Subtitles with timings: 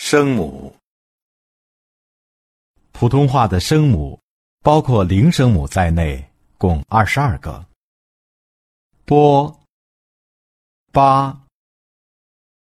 [0.00, 0.74] 声母。
[2.92, 4.18] 普通话的声母
[4.60, 7.66] 包括零声母在内，共二十二个。
[9.04, 9.60] 波、
[10.92, 11.46] 巴、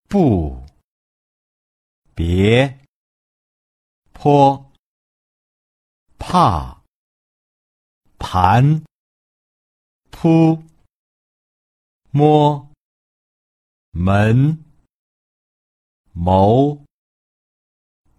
[0.08, 0.66] 不、
[2.16, 2.80] 别、
[4.14, 4.72] 坡、
[6.18, 6.82] 怕、
[8.18, 8.84] 盘、
[10.10, 10.64] 扑、
[12.12, 12.72] 摸、
[13.92, 14.58] 门。
[16.18, 16.85] 谋、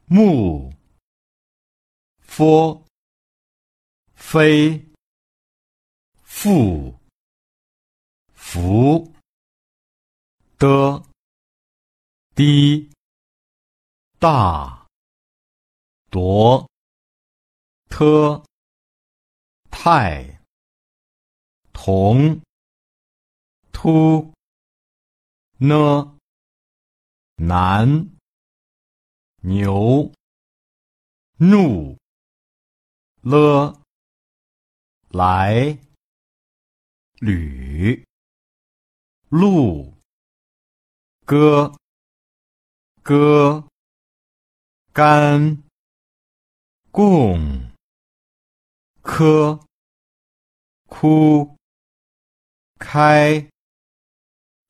[0.08, 0.72] 木、
[2.20, 2.84] 佛、
[4.14, 4.88] 飞、
[6.22, 6.96] 富、
[8.32, 9.12] 福、
[10.58, 11.02] 的、
[12.36, 12.88] 低、
[14.20, 14.86] 大、
[16.08, 16.70] 夺、
[17.90, 18.44] 特、
[19.70, 20.40] 太、
[21.72, 22.40] 同、
[23.72, 24.32] 突、
[25.58, 26.16] 呢。
[27.38, 28.15] 南、
[29.48, 30.12] 牛、
[31.36, 31.96] 怒、
[33.20, 33.80] 了、
[35.10, 35.78] 来、
[37.20, 38.04] 旅、
[39.28, 39.94] 路、
[41.24, 41.72] 歌、
[43.04, 43.68] 歌、
[44.92, 45.62] 干、
[46.90, 47.70] 共、
[49.00, 49.60] 科、
[50.88, 51.56] 哭、
[52.80, 53.48] 开、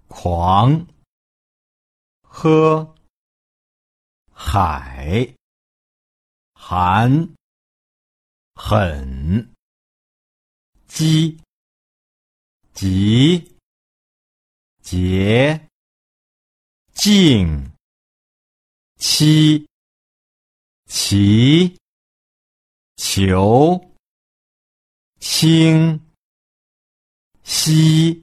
[0.07, 0.87] 狂。
[2.39, 2.96] 喝，
[4.39, 5.35] 海，
[6.53, 7.35] 寒，
[8.55, 9.51] 狠，
[10.87, 11.41] 鸡，
[12.75, 13.57] 急，
[14.83, 15.69] 节，
[16.93, 17.73] 静，
[18.99, 19.67] 七，
[20.85, 21.75] 齐，
[22.97, 23.91] 求，
[25.19, 25.99] 清，
[27.43, 28.23] 西，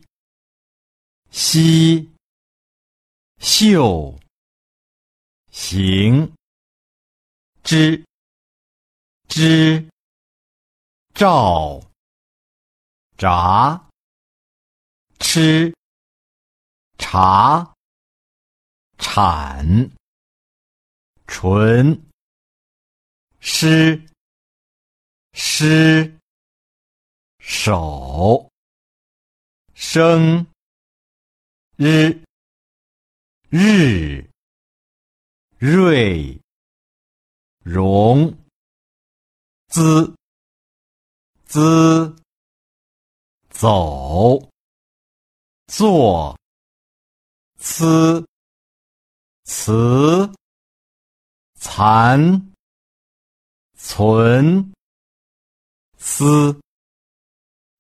[1.32, 2.14] 西。
[3.40, 4.18] 秀，
[5.54, 6.34] 行，
[7.64, 8.04] 知，
[9.30, 9.88] 知，
[11.14, 11.80] 照，
[13.16, 13.88] 炸，
[15.20, 15.72] 吃，
[16.98, 17.72] 茶，
[18.98, 19.92] 产，
[21.28, 22.02] 纯，
[23.40, 24.10] 诗，
[25.34, 26.18] 诗，
[27.38, 28.50] 手，
[29.76, 30.48] 生，
[31.78, 32.24] 日。
[33.52, 34.28] 日，
[35.66, 36.42] 瑞，
[37.64, 38.38] 荣，
[39.70, 40.14] 滋，
[41.46, 42.14] 滋，
[43.50, 44.46] 走，
[45.68, 46.38] 坐，
[47.58, 48.28] 思，
[49.46, 50.30] 词，
[51.56, 52.54] 残，
[53.78, 54.74] 存，
[55.98, 56.60] 思，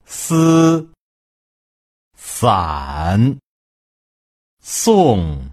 [0.06, 0.90] 思，
[2.16, 3.38] 散，
[4.62, 5.52] 送。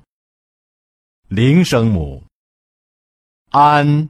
[1.32, 2.24] 零声母，
[3.50, 4.08] 安、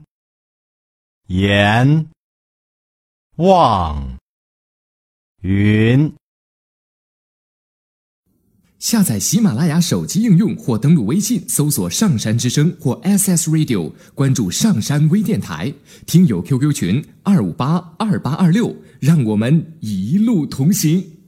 [1.26, 2.06] 言、
[3.36, 4.16] 望、
[5.42, 6.10] 云。
[8.78, 15.74] 下载喜马拉雅手机应用或登录微信，搜索“上山之声”或 SS Radio，关注上山微电台，
[16.06, 21.19] 听友 QQ 群二五八二八二六，让我们一路同行。